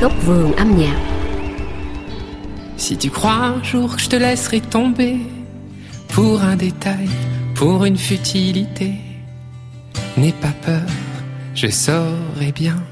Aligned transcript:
Góc 0.00 0.12
vườn 0.26 0.52
âm 0.52 0.78
nhạc 0.78 1.00
Si 2.78 2.96
tu 2.96 3.10
crois 3.10 3.34
un 3.34 3.62
jour 3.62 3.90
que 3.96 4.02
je 4.02 4.08
te 4.08 4.16
laisserai 4.16 4.60
tomber 4.60 5.16
pour 6.14 6.40
un 6.40 6.56
détail, 6.56 7.08
pour 7.54 7.84
une 7.84 7.98
futilité, 7.98 8.94
n'aie 10.16 10.32
pas 10.40 10.54
peur, 10.66 10.88
je 11.54 11.68
saurai 11.68 12.52
bien 12.60 12.82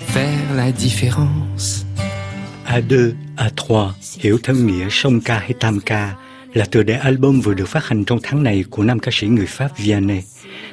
faire 0.00 0.54
la 0.56 0.72
différence. 0.72 1.84
A2, 2.66 3.12
A3, 3.36 3.90
hiểu 4.18 4.38
thân 4.42 4.66
nghĩa 4.66 4.88
song 4.90 5.20
ca 5.20 5.38
hay 5.38 5.54
tam 5.60 5.80
ca 5.80 6.16
là 6.54 6.64
tựa 6.70 6.82
đề 6.82 6.94
album 6.94 7.40
vừa 7.40 7.54
được 7.54 7.68
phát 7.68 7.84
hành 7.86 8.04
trong 8.04 8.18
tháng 8.22 8.42
này 8.42 8.64
của 8.70 8.82
nam 8.82 8.98
ca 8.98 9.10
sĩ 9.14 9.26
người 9.26 9.46
Pháp 9.46 9.68
Vianney. 9.78 10.22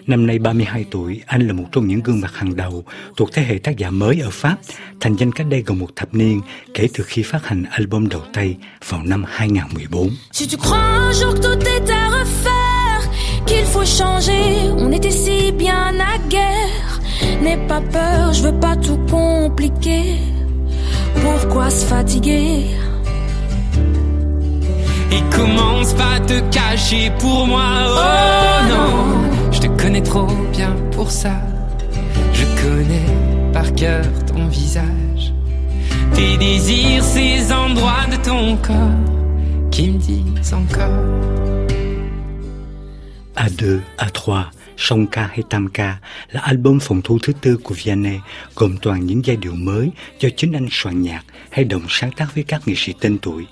Năm 0.07 0.27
nay 0.27 0.39
32 0.39 0.85
tuổi, 0.91 1.21
anh 1.25 1.47
là 1.47 1.53
một 1.53 1.65
trong 1.71 1.87
những 1.87 2.01
gương 2.03 2.21
mặt 2.21 2.31
hàng 2.35 2.55
đầu 2.55 2.85
thuộc 3.17 3.33
thế 3.33 3.43
hệ 3.43 3.57
tác 3.57 3.77
giả 3.77 3.89
mới 3.89 4.19
ở 4.19 4.29
Pháp, 4.31 4.57
thành 4.99 5.15
danh 5.15 5.31
cách 5.31 5.47
đây 5.49 5.63
gần 5.65 5.79
một 5.79 5.95
thập 5.95 6.13
niên 6.13 6.41
kể 6.73 6.87
từ 6.93 7.03
khi 7.03 7.23
phát 7.23 7.45
hành 7.47 7.63
album 7.71 8.07
đầu 8.07 8.21
tay 8.33 8.57
vào 8.87 9.03
năm 9.03 9.23
2014. 9.27 10.09
Si 10.31 10.47
tu 10.51 10.57
crois 10.57 10.81
un 10.81 11.13
jour 11.13 11.35
que 11.35 11.41
tout 11.43 11.65
est 11.65 11.89
à 11.89 12.09
refaire, 12.09 13.01
qu'il 13.47 13.65
faut 13.65 13.85
changer, 13.85 14.69
on 14.77 14.91
était 14.91 15.25
si 15.25 15.51
bien 15.51 15.99
à 15.99 16.17
guerre. 16.29 16.87
N'aie 17.43 17.67
pas 17.67 17.81
peur, 17.93 18.33
je 18.33 18.43
veux 18.43 18.59
pas 18.61 18.75
tout 18.75 18.99
compliquer. 19.11 20.19
Pourquoi 21.23 21.69
se 21.69 21.85
fatiguer? 21.85 22.86
Et 25.11 25.21
commence 25.35 25.93
pas 25.93 26.19
te 26.19 26.39
cacher 26.51 27.11
pour 27.19 27.47
moi, 27.47 27.69
oh, 27.87 28.69
non. 28.69 29.51
Je 29.51 29.59
te 29.59 29.67
connais 29.81 30.01
trop 30.01 30.27
bien 30.51 30.75
pour 30.91 31.09
ça. 31.11 31.35
Je 32.33 32.45
connais 32.61 33.51
par 33.53 33.73
cœur 33.75 34.05
ton 34.25 34.47
visage. 34.47 35.33
Tes 36.13 36.37
désirs, 36.37 37.03
ces 37.03 37.51
endroits 37.51 38.07
de 38.11 38.17
ton 38.17 38.57
corps 38.57 39.71
qui 39.71 39.91
me 39.91 39.99
disent 39.99 40.53
encore. 40.53 41.37
A2, 43.35 43.79
A3, 43.99 44.45
Song 44.77 45.07
ca 45.07 45.27
hay 45.27 45.43
Tam 45.49 45.67
là 46.31 46.41
album 46.41 46.79
phòng 46.79 47.01
thu 47.01 47.17
thứ 47.23 47.33
tư 47.41 47.57
của 47.63 47.75
Vianney, 47.83 48.19
gồm 48.55 48.77
toàn 48.77 49.05
những 49.05 49.25
giai 49.25 49.37
điệu 49.37 49.55
mới 49.55 49.91
do 50.19 50.29
chính 50.37 50.53
anh 50.53 50.67
soạn 50.71 51.01
nhạc 51.01 51.23
hay 51.49 51.65
sáng 51.89 52.11
tác 52.11 52.35
với 52.35 52.43
các 52.43 52.67
nghệ 52.67 52.73
sĩ 52.77 52.93
tên 52.99 53.17
tuổi. 53.17 53.45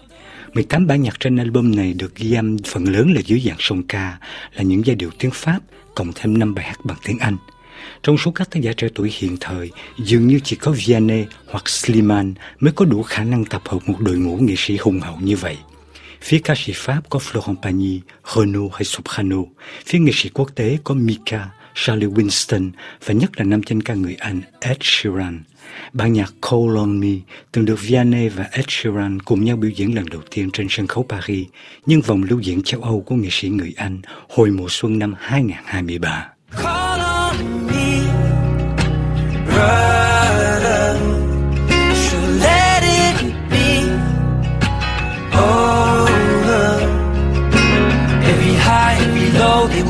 18 0.56 0.88
bản 0.88 1.02
nhạc 1.02 1.20
trên 1.20 1.38
album 1.38 1.76
này 1.76 1.94
được 1.94 2.16
ghi 2.16 2.34
âm 2.34 2.58
phần 2.66 2.84
lớn 2.84 3.14
là 3.14 3.22
dưới 3.26 3.40
dạng 3.40 3.58
song 3.60 3.84
ca, 3.84 4.18
là 4.54 4.64
những 4.64 4.86
giai 4.86 4.96
điệu 4.96 5.10
tiếng 5.20 5.32
Pháp 5.32 5.60
cộng 5.96 6.12
thêm 6.16 6.40
5 6.40 6.56
bài 6.56 6.66
hát 6.66 6.86
bằng 6.86 6.98
tiếng 7.06 7.20
Anh. 7.20 7.38
Trong 8.04 8.18
số 8.18 8.32
các 8.32 8.52
tác 8.52 8.60
giả 8.62 8.72
trẻ 8.78 8.88
tuổi 8.96 9.12
hiện 9.20 9.38
thời, 9.40 9.72
dường 9.98 10.28
như 10.28 10.40
chỉ 10.44 10.56
có 10.56 10.72
Vianney 10.72 11.26
hoặc 11.48 11.70
Slimane 11.70 12.32
mới 12.60 12.72
có 12.72 12.86
đủ 12.86 13.04
khả 13.04 13.24
năng 13.24 13.46
tập 13.46 13.62
hợp 13.66 13.80
một 13.86 14.00
đội 14.00 14.18
ngũ 14.18 14.38
nghệ 14.38 14.54
sĩ 14.58 14.78
hùng 14.78 15.00
hậu 15.00 15.18
như 15.22 15.36
vậy. 15.36 15.58
Phía 16.22 16.40
ca 16.40 16.54
sĩ 16.58 16.74
Pháp 16.76 17.02
có 17.10 17.20
Florent 17.20 17.56
Pagny, 17.62 18.02
Renaud 18.36 18.74
hay 18.74 18.84
Soprano. 18.84 19.38
Phía 19.86 20.00
nghệ 20.00 20.12
sĩ 20.16 20.30
quốc 20.30 20.50
tế 20.56 20.78
có 20.84 20.94
Mika, 20.94 21.50
Charlie 21.76 22.10
Winston 22.10 22.70
và 23.06 23.14
nhất 23.14 23.32
là 23.38 23.44
nam 23.44 23.62
danh 23.68 23.82
ca 23.82 23.94
người 23.94 24.16
Anh 24.20 24.42
Ed 24.62 24.78
Sheeran. 24.82 25.44
Ban 25.94 26.14
nhạc 26.14 26.34
Call 26.42 26.78
on 26.78 27.00
Me 27.00 27.16
từng 27.52 27.66
được 27.66 27.80
Vianney 27.82 28.30
và 28.30 28.50
Ed 28.52 28.66
Sheeran 28.68 29.20
cùng 29.20 29.46
nhau 29.46 29.58
biểu 29.58 29.72
diễn 29.72 29.96
lần 29.96 30.06
đầu 30.10 30.22
tiên 30.32 30.50
trên 30.54 30.68
sân 30.70 30.88
khấu 30.88 31.06
Paris, 31.10 31.48
nhưng 31.86 32.02
vòng 32.02 32.24
lưu 32.24 32.40
diễn 32.40 32.64
châu 32.64 32.82
Âu 32.82 33.02
của 33.02 33.16
nghệ 33.16 33.30
sĩ 33.32 33.50
người 33.50 33.74
Anh 33.78 34.02
hồi 34.30 34.50
mùa 34.50 34.68
xuân 34.70 35.00
năm 35.00 35.16
2023. 35.18 36.35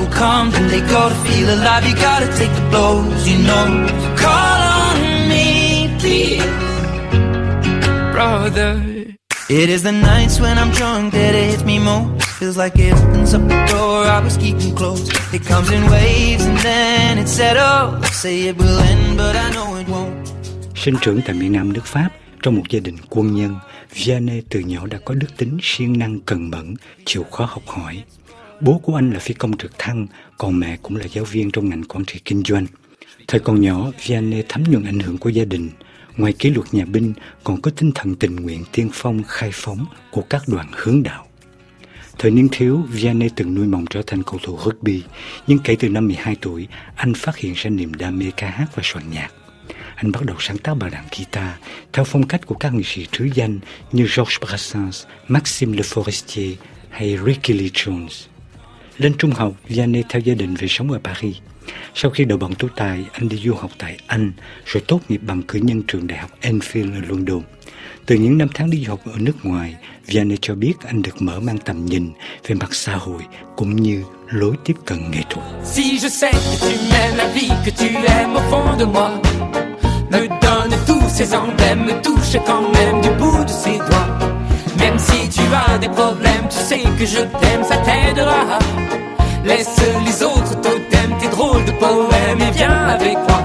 Will 0.05 0.13
come 0.13 0.53
and 0.53 0.69
they 0.69 0.81
go 0.81 1.09
to 1.09 1.15
feel 1.25 1.49
alive. 1.53 1.85
You 1.87 1.95
gotta 1.95 2.27
take 2.37 2.53
the 2.53 2.67
blows, 2.69 3.27
you 3.27 3.37
know. 3.47 3.65
Call 4.17 4.59
on 4.79 5.29
me. 5.29 5.89
please, 5.99 6.43
brother. 8.13 8.81
It 9.47 9.69
is 9.69 9.83
the 9.83 9.91
nights 9.91 10.39
when 10.39 10.57
I'm 10.57 10.71
drunk 10.71 11.13
that 11.13 11.35
it 11.35 11.51
hits 11.51 11.63
me 11.63 11.77
most. 11.79 12.23
Feels 12.39 12.57
like 12.57 12.75
it 12.79 12.93
opens 12.93 13.33
up 13.33 13.41
the 13.47 13.65
door 13.71 14.05
I 14.05 14.19
was 14.19 14.37
keeping 14.37 14.75
closed. 14.75 15.11
It 15.33 15.45
comes 15.45 15.69
in 15.71 15.83
waves 15.91 16.45
and 16.45 16.57
then 16.59 17.19
it 17.19 17.27
settles. 17.27 18.09
Say 18.11 18.47
it 18.49 18.57
will 18.57 18.79
end, 18.79 19.17
but 19.17 19.35
I 19.35 19.49
know 19.51 19.75
it 19.75 19.87
won't. 19.87 20.25
Sinh 20.75 20.95
trưởng 21.01 21.21
tại 21.25 21.35
miền 21.35 21.51
Nam 21.51 21.73
nước 21.73 21.85
Pháp, 21.85 22.09
trong 22.43 22.55
một 22.55 22.63
gia 22.69 22.79
đình 22.79 22.97
quân 23.09 23.35
nhân, 23.35 23.55
Vianney 23.93 24.41
từ 24.49 24.59
nhỏ 24.59 24.87
đã 24.87 24.97
có 25.05 25.13
đức 25.13 25.37
tính 25.37 25.57
siêng 25.61 25.99
năng 25.99 26.19
cần 26.19 26.49
mẫn, 26.51 26.75
chịu 27.05 27.23
khó 27.31 27.45
học 27.45 27.63
hỏi. 27.67 28.03
Bố 28.61 28.77
của 28.83 28.95
anh 28.95 29.11
là 29.11 29.19
phi 29.19 29.33
công 29.33 29.57
trực 29.57 29.71
thăng, 29.77 30.07
còn 30.37 30.59
mẹ 30.59 30.77
cũng 30.81 30.95
là 30.95 31.05
giáo 31.05 31.25
viên 31.25 31.51
trong 31.51 31.69
ngành 31.69 31.83
quản 31.83 32.05
trị 32.05 32.19
kinh 32.25 32.43
doanh. 32.43 32.65
Thời 33.27 33.39
còn 33.39 33.61
nhỏ, 33.61 33.91
Vianney 34.05 34.43
thấm 34.49 34.63
nhuần 34.63 34.83
ảnh 34.83 34.99
hưởng 34.99 35.17
của 35.17 35.29
gia 35.29 35.45
đình, 35.45 35.69
Ngoài 36.17 36.33
kỷ 36.33 36.49
luật 36.49 36.73
nhà 36.73 36.85
binh 36.85 37.13
còn 37.43 37.61
có 37.61 37.71
tinh 37.71 37.91
thần 37.95 38.15
tình 38.15 38.35
nguyện 38.35 38.63
tiên 38.71 38.89
phong 38.93 39.23
khai 39.23 39.49
phóng 39.53 39.85
của 40.11 40.21
các 40.21 40.41
đoàn 40.47 40.67
hướng 40.71 41.03
đạo. 41.03 41.27
Thời 42.17 42.31
niên 42.31 42.47
thiếu, 42.51 42.83
Vianney 42.89 43.29
từng 43.35 43.55
nuôi 43.55 43.67
mộng 43.67 43.85
trở 43.89 44.01
thành 44.07 44.23
cầu 44.23 44.39
thủ 44.43 44.59
rugby, 44.65 45.03
nhưng 45.47 45.59
kể 45.59 45.75
từ 45.79 45.89
năm 45.89 46.07
12 46.07 46.35
tuổi, 46.41 46.67
anh 46.95 47.13
phát 47.13 47.37
hiện 47.37 47.53
ra 47.55 47.69
niềm 47.69 47.93
đam 47.93 48.19
mê 48.19 48.25
ca 48.37 48.49
hát 48.49 48.65
và 48.75 48.83
soạn 48.85 49.11
nhạc. 49.11 49.29
Anh 49.95 50.11
bắt 50.11 50.25
đầu 50.25 50.37
sáng 50.39 50.57
tác 50.57 50.73
bài 50.73 50.89
đàn 50.89 51.05
guitar 51.17 51.49
theo 51.93 52.05
phong 52.05 52.27
cách 52.27 52.45
của 52.45 52.55
các 52.55 52.73
nghệ 52.73 52.83
sĩ 52.85 53.07
trứ 53.11 53.29
danh 53.33 53.59
như 53.91 54.07
Georges 54.15 54.39
Brassens, 54.41 55.05
Maxime 55.27 55.77
Le 55.77 55.83
Forestier 55.83 56.55
hay 56.89 57.17
Ricky 57.25 57.53
Lee 57.53 57.67
Jones. 57.67 58.27
Lên 58.97 59.13
trung 59.17 59.31
học, 59.31 59.53
Vianney 59.67 60.03
theo 60.09 60.19
gia 60.19 60.33
đình 60.33 60.55
về 60.55 60.67
sống 60.67 60.91
ở 60.91 60.99
Paris. 61.03 61.35
Sau 61.95 62.11
khi 62.11 62.25
đậu 62.25 62.37
bằng 62.37 62.55
tú 62.55 62.67
tài, 62.75 63.05
anh 63.11 63.29
đi 63.29 63.37
du 63.37 63.53
học 63.53 63.71
tại 63.77 63.97
Anh, 64.07 64.31
rồi 64.65 64.83
tốt 64.87 64.99
nghiệp 65.09 65.21
bằng 65.27 65.41
cử 65.41 65.59
nhân 65.59 65.83
trường 65.87 66.07
đại 66.07 66.19
học 66.19 66.31
Enfield 66.41 66.93
ở 66.93 66.99
London. 67.09 67.41
Từ 68.05 68.15
những 68.15 68.37
năm 68.37 68.47
tháng 68.53 68.69
đi 68.69 68.83
du 68.85 68.89
học 68.89 68.99
ở 69.05 69.13
nước 69.19 69.45
ngoài, 69.45 69.75
Vianney 70.05 70.37
cho 70.41 70.55
biết 70.55 70.73
anh 70.85 71.01
được 71.01 71.21
mở 71.21 71.39
mang 71.39 71.57
tầm 71.57 71.85
nhìn 71.85 72.11
về 72.47 72.55
mặt 72.55 72.75
xã 72.75 72.95
hội 72.95 73.21
cũng 73.55 73.75
như 73.75 74.03
lối 74.29 74.55
tiếp 74.65 74.73
cận 74.85 75.11
nghệ 75.11 75.21
thuật. 75.29 75.45
Si 75.65 75.97
je 75.99 76.09
sais 76.09 76.33
que 76.33 76.57
tu 76.61 76.77
m'aimes 76.91 77.17
la 77.17 77.27
vie 77.35 77.49
que 77.65 77.71
tu 77.71 77.85
aimes 78.07 78.35
au 78.35 78.41
fond 78.51 78.79
de 78.79 78.85
moi, 78.85 79.11
me 80.11 80.27
donne 80.41 80.71
tous 80.87 81.09
ces 81.09 81.33
emblèmes, 81.33 81.85
me 81.85 81.93
touche 82.03 82.37
quand 82.47 82.73
même 82.73 83.03
du 83.03 83.09
bout 83.19 83.43
de 83.45 83.51
ses 83.63 83.77
doigts. 83.77 84.34
Des 85.81 85.89
problèmes, 85.89 86.47
tu 86.49 86.55
sais 86.55 86.83
que 86.97 87.05
je 87.05 87.19
t'aime, 87.19 87.63
ça 87.63 87.75
t'aidera. 87.77 88.59
Laisse 89.43 89.77
les 90.05 90.23
autres 90.23 90.55
totems, 90.61 91.17
tes 91.19 91.27
drôles 91.27 91.65
de 91.65 91.71
poèmes 91.71 92.39
et 92.39 92.51
viens 92.51 92.87
avec 92.87 93.17
moi. 93.27 93.41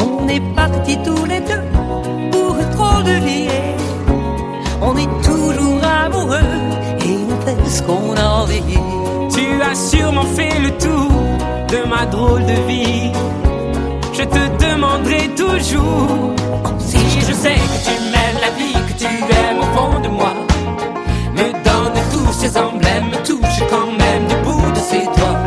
On 0.00 0.28
est 0.28 0.42
partis 0.56 0.98
tous 1.04 1.24
les 1.26 1.40
deux 1.40 1.64
pour 2.32 2.56
trop 2.76 3.02
de 3.02 3.16
vie. 3.24 3.48
On 4.82 4.96
est 4.96 5.12
toujours 5.22 5.80
amoureux 6.04 6.52
et 7.06 7.16
on 7.32 7.40
fait 7.46 7.70
ce 7.70 7.82
qu'on 7.82 8.16
a 8.16 8.28
envie. 8.42 8.78
Tu 9.32 9.62
as 9.62 9.74
sûrement 9.74 10.26
fait 10.36 10.58
le 10.58 10.70
tour 10.72 11.12
de 11.68 11.88
ma 11.88 12.04
drôle 12.06 12.44
de 12.44 12.58
vie. 12.68 13.12
Je 14.12 14.24
te 14.24 14.42
demanderai 14.64 15.28
toujours 15.36 16.34
si 16.78 16.98
je 17.20 17.32
sais 17.32 17.54
que 17.54 17.78
tu 17.86 17.94
m'aimes 18.10 18.40
la 18.42 18.50
vie 18.58 18.69
de 20.02 20.08
moi. 20.08 20.32
Me 21.34 21.52
donne 21.64 21.98
tous 22.12 22.32
ces 22.32 22.56
emblèmes, 22.56 23.10
touche 23.24 23.62
quand 23.70 23.92
même 24.04 24.26
du 24.28 24.36
bout 24.44 24.70
de 24.72 24.78
ses 24.78 25.04
doigts. 25.04 25.44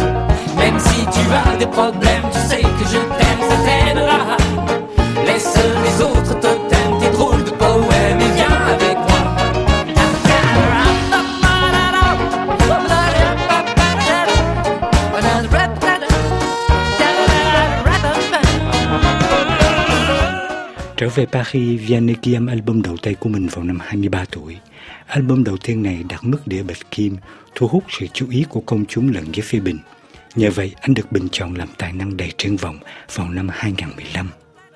Même 0.57 0.79
si 0.79 1.05
tu 1.05 1.21
as 1.33 1.57
des 1.57 1.67
problèmes, 1.67 2.02
Trở 21.03 21.09
về 21.09 21.25
Paris, 21.25 21.81
Vianney 21.81 22.15
ghi 22.23 22.33
âm 22.33 22.47
album 22.47 22.81
đầu 22.81 22.97
tay 22.97 23.15
của 23.15 23.29
mình 23.29 23.47
vào 23.47 23.63
năm 23.63 23.79
23 23.81 24.25
tuổi. 24.31 24.57
Album 25.07 25.43
đầu 25.43 25.57
tiên 25.57 25.83
này 25.83 26.03
đạt 26.09 26.23
mức 26.23 26.47
đĩa 26.47 26.63
bạch 26.63 26.91
kim, 26.91 27.17
thu 27.55 27.67
hút 27.67 27.83
sự 27.89 28.07
chú 28.13 28.27
ý 28.29 28.45
của 28.49 28.61
công 28.61 28.85
chúng 28.85 29.13
lẫn 29.13 29.25
giới 29.33 29.41
phê 29.41 29.59
bình. 29.59 29.77
Nhờ 30.35 30.51
vậy, 30.51 30.71
anh 30.81 30.93
được 30.93 31.11
bình 31.11 31.27
chọn 31.31 31.55
làm 31.55 31.67
tài 31.77 31.93
năng 31.93 32.17
đầy 32.17 32.31
triển 32.37 32.57
vọng 32.57 32.77
vào 33.13 33.29
năm 33.29 33.49
2015. 33.51 34.29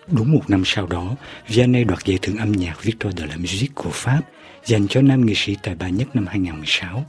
Đúng 0.08 0.32
một 0.32 0.42
năm 0.48 0.64
sau 0.66 0.88
đó, 0.88 1.16
Vianney 1.48 1.84
đoạt 1.84 2.06
giải 2.06 2.20
thưởng 2.22 2.38
âm 2.38 2.52
nhạc 2.52 2.84
Victor 2.84 3.14
de 3.18 3.26
la 3.26 3.38
Musique 3.38 3.74
của 3.76 3.92
Pháp 3.94 4.22
dành 4.66 4.88
cho 4.88 5.02
nam 5.02 5.26
nghệ 5.26 5.34
sĩ 5.36 5.58
tài 5.64 5.76
ba 5.76 5.90
nhất 5.90 6.16
năm 6.16 6.28
2016. 6.28 7.06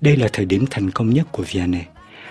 Đây 0.00 0.16
là 0.16 0.28
thời 0.32 0.46
điểm 0.46 0.64
thành 0.70 0.90
công 0.90 1.10
nhất 1.10 1.26
của 1.32 1.44
Vianney. 1.50 1.82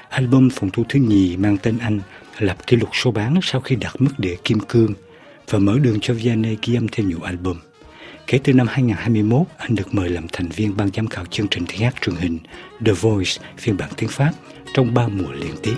Album 0.09 0.49
phòng 0.49 0.69
thu 0.69 0.83
thứ 0.89 0.99
nhì 0.99 1.37
mang 1.37 1.57
tên 1.57 1.77
anh 1.77 1.99
lập 2.39 2.67
kỷ 2.67 2.77
lục 2.77 2.89
số 2.93 3.11
bán 3.11 3.39
sau 3.43 3.61
khi 3.61 3.75
đạt 3.75 4.01
mức 4.01 4.11
đĩa 4.17 4.35
kim 4.43 4.59
cương 4.59 4.93
và 5.49 5.59
mở 5.59 5.79
đường 5.79 5.99
cho 5.99 6.13
Vianney 6.13 6.57
ghi 6.61 6.75
âm 6.75 6.87
thêm 6.87 7.07
nhiều 7.07 7.19
album. 7.23 7.57
Kể 8.27 8.39
từ 8.43 8.53
năm 8.53 8.67
2021, 8.67 9.47
anh 9.57 9.75
được 9.75 9.93
mời 9.93 10.09
làm 10.09 10.27
thành 10.33 10.49
viên 10.49 10.77
ban 10.77 10.89
giám 10.95 11.07
khảo 11.07 11.25
chương 11.25 11.47
trình 11.47 11.65
tiếng 11.67 11.81
hát 11.81 11.93
truyền 12.01 12.15
hình 12.15 12.39
The 12.85 12.91
Voice 12.91 13.31
phiên 13.57 13.77
bản 13.77 13.89
tiếng 13.97 14.09
Pháp 14.09 14.31
trong 14.73 14.93
ba 14.93 15.07
mùa 15.07 15.31
liên 15.31 15.55
tiếp. 15.63 15.75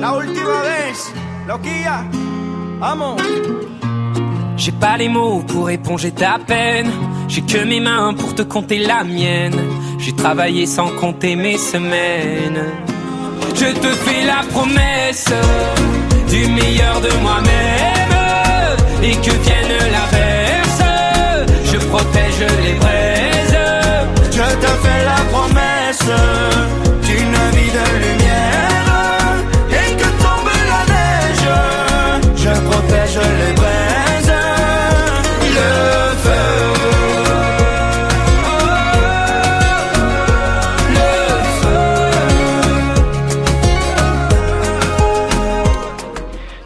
La 0.00 0.10
última 0.10 0.62
vez, 0.62 1.12
Loquilla, 1.48 2.04
vamos. 2.80 3.20
J'ai 4.56 4.72
pas 4.80 4.96
les 4.98 5.08
mots 5.08 5.42
pour 5.48 5.70
éponger 5.70 6.10
ta 6.10 6.38
peine. 6.48 6.90
J'ai 7.28 7.42
que 7.42 7.64
mes 7.64 7.80
mains 7.80 8.14
pour 8.18 8.34
te 8.34 8.42
compter 8.42 8.78
la 8.78 9.02
mienne. 9.04 9.58
J'ai 9.98 10.12
travaillé 10.12 10.66
sans 10.66 10.88
compter 11.00 11.36
mes 11.36 11.58
semaines. 11.58 12.62
Je 13.54 13.72
te 13.82 13.88
fais 14.04 14.24
la 14.26 14.42
promesse 14.52 15.32
du 16.34 16.48
meilleur 16.48 17.00
de 17.00 17.12
moi-même. 17.22 18.14
Et 19.02 19.14
que 19.16 19.34
vienne 19.44 19.74
l'averse, 19.94 20.82
je 21.70 21.78
protège 21.78 22.46
les 22.64 22.74
braises. 22.74 22.93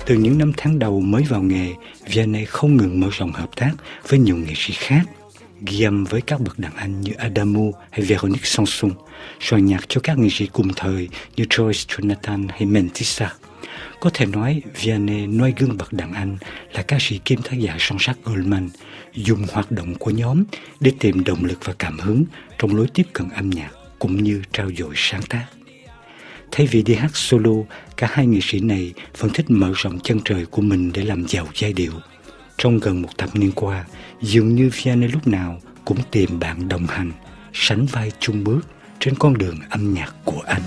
Từ 0.08 0.14
những 0.14 0.38
năm 0.38 0.52
tháng 0.56 0.78
đầu 0.78 1.00
mới 1.00 1.22
vào 1.22 1.43
nghề, 1.43 1.75
Vianney 2.06 2.44
không 2.44 2.76
ngừng 2.76 3.00
mở 3.00 3.08
rộng 3.12 3.32
hợp 3.32 3.56
tác 3.56 3.70
với 4.08 4.19
nhiều 4.19 4.37
nghệ 4.37 4.52
sĩ 4.56 4.72
khác, 4.76 5.02
ghi 5.60 5.82
âm 5.82 6.05
với 6.05 6.20
các 6.20 6.40
bậc 6.40 6.58
đàn 6.58 6.76
anh 6.76 7.00
như 7.00 7.12
Adamu 7.12 7.72
hay 7.90 8.00
Veronique 8.00 8.44
Sanson, 8.44 8.90
soạn 9.40 9.66
nhạc 9.66 9.88
cho 9.88 10.00
các 10.05 10.19
nghệ 10.19 10.28
sĩ 10.31 10.46
cùng 10.46 10.69
thời 10.76 11.08
như 11.37 11.44
Joyce 11.44 11.72
Jonathan 11.72 12.49
hay 12.50 12.66
Mentissa. 12.66 13.32
Có 14.00 14.10
thể 14.14 14.26
nói, 14.26 14.62
Vianney 14.81 15.26
noi 15.26 15.55
gương 15.58 15.76
bậc 15.76 15.93
đàn 15.93 16.12
anh 16.12 16.38
là 16.72 16.82
ca 16.82 16.96
sĩ 17.00 17.19
kim 17.25 17.43
tác 17.43 17.58
giả 17.58 17.76
son 17.78 17.99
sắc 18.00 18.16
Goldman, 18.25 18.69
dùng 19.14 19.46
hoạt 19.52 19.70
động 19.70 19.94
của 19.94 20.11
nhóm 20.11 20.44
để 20.81 20.93
tìm 20.99 21.25
động 21.25 21.44
lực 21.44 21.58
và 21.64 21.75
cảm 21.78 21.99
hứng 21.99 22.25
trong 22.58 22.76
lối 22.76 22.87
tiếp 22.94 23.06
cận 23.12 23.28
âm 23.28 23.50
nhạc 23.50 23.70
cũng 23.99 24.22
như 24.25 24.43
trao 24.52 24.70
dồi 24.78 24.93
sáng 24.96 25.22
tác. 25.28 25.46
Thay 26.52 26.66
vì 26.66 26.82
đi 26.82 26.94
hát 26.94 27.10
solo, 27.16 27.54
cả 27.96 28.08
hai 28.10 28.26
nghệ 28.26 28.38
sĩ 28.42 28.60
này 28.60 28.92
vẫn 29.18 29.30
thích 29.34 29.50
mở 29.50 29.72
rộng 29.76 29.98
chân 30.00 30.20
trời 30.24 30.46
của 30.46 30.62
mình 30.62 30.92
để 30.92 31.04
làm 31.04 31.28
giàu 31.28 31.46
giai 31.54 31.72
điệu. 31.72 31.92
Trong 32.58 32.78
gần 32.78 33.02
một 33.02 33.18
thập 33.18 33.36
niên 33.36 33.52
qua, 33.52 33.84
dường 34.22 34.54
như 34.54 34.70
Vianney 34.74 35.08
lúc 35.08 35.26
nào 35.26 35.60
cũng 35.84 35.98
tìm 36.10 36.38
bạn 36.40 36.68
đồng 36.68 36.86
hành, 36.86 37.12
sánh 37.52 37.86
vai 37.86 38.12
chung 38.20 38.44
bước 38.44 38.60
trên 39.00 39.14
con 39.14 39.38
đường 39.38 39.58
âm 39.70 39.94
nhạc 39.94 40.14
của 40.24 40.40
anh. 40.40 40.62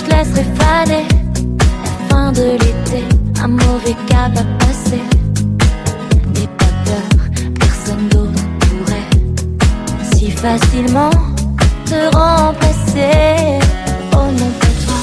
Je 0.00 0.04
te 0.04 0.10
laisserai 0.10 0.44
faner, 0.58 1.06
la 1.58 2.08
fin 2.08 2.32
de 2.32 2.52
l'été, 2.52 3.04
un 3.42 3.48
mauvais 3.48 3.96
cap 4.08 4.32
à 4.36 4.64
passer. 4.64 5.02
N'aie 6.34 6.48
pas 6.58 6.72
peur, 6.84 7.08
personne 7.58 8.08
d'autre 8.08 8.42
pourrait 8.60 9.08
si 10.12 10.30
facilement 10.30 11.10
te 11.84 12.16
remplacer. 12.16 13.58
Oh 14.12 14.28
non, 14.38 14.50
pas 14.60 14.74
toi. 14.84 15.00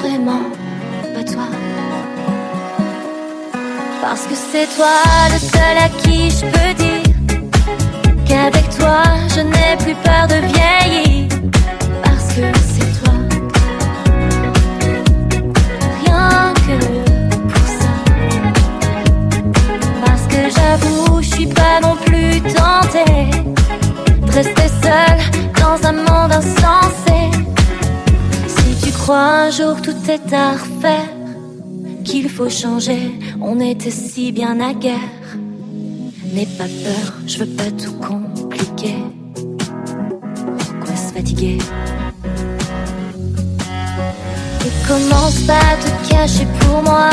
Vraiment, 0.00 0.44
pas 1.14 1.24
toi. 1.32 1.46
Parce 4.02 4.22
que 4.22 4.34
c'est 4.34 4.68
toi 4.76 4.96
le 5.32 5.38
seul 5.38 5.76
à 5.78 5.88
qui 6.02 6.30
je 6.30 6.44
peux 6.52 6.74
dire 6.84 7.02
qu'avec 8.26 8.68
toi 8.78 9.02
je 9.34 9.40
n'ai 9.40 9.76
plus 9.78 9.94
peur 10.04 10.26
de 10.28 10.46
vieillir. 10.52 11.09
Un 29.12 29.50
jour 29.50 29.82
tout 29.82 29.96
est 30.08 30.32
à 30.32 30.52
refaire, 30.52 31.10
qu'il 32.04 32.28
faut 32.28 32.48
changer, 32.48 33.10
on 33.40 33.58
était 33.58 33.90
si 33.90 34.30
bien 34.30 34.60
à 34.60 34.72
guerre. 34.72 34.98
N'aie 36.32 36.46
pas 36.46 36.64
peur, 36.64 37.14
je 37.26 37.38
veux 37.38 37.46
pas 37.56 37.70
tout 37.72 37.92
compliquer. 37.94 38.98
Pourquoi 40.58 40.94
se 40.94 41.12
fatiguer? 41.12 41.58
Et 44.64 44.86
commence 44.86 45.40
pas 45.40 45.54
à 45.54 45.76
te 45.76 46.08
cacher 46.08 46.46
pour 46.60 46.82
moi. 46.82 47.10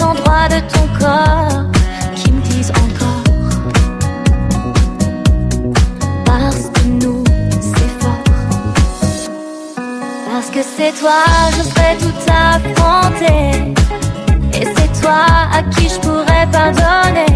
Endroits 0.00 0.48
de 0.48 0.60
ton 0.72 0.86
corps 0.98 1.64
qui 2.14 2.32
me 2.32 2.40
disent 2.42 2.70
encore. 2.70 3.22
Parce 6.24 6.70
que 6.72 6.86
nous, 7.02 7.24
c'est 7.60 7.92
fort. 8.00 8.24
Parce 10.30 10.50
que 10.50 10.62
c'est 10.62 10.92
toi, 11.00 11.24
je 11.56 11.62
serai 11.62 11.96
tout 11.98 12.18
affronter. 12.28 13.74
Et 14.54 14.64
c'est 14.64 15.00
toi 15.00 15.24
à 15.52 15.62
qui 15.74 15.88
je 15.88 15.98
pourrais 16.00 16.46
pardonner. 16.52 17.31